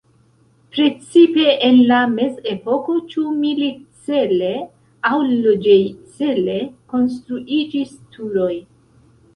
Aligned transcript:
Precipe 0.75 1.43
en 1.67 1.77
la 1.91 1.99
mezepoko 2.13 2.95
ĉu 3.13 3.27
milit-cele 3.43 4.51
aŭ 5.11 5.15
loĝej-cele 5.45 6.59
konstruiĝis 6.97 7.95
turoj. 8.17 8.53